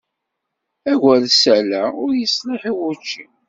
[0.91, 3.25] Agersal-a ur yeṣliḥ i wucci.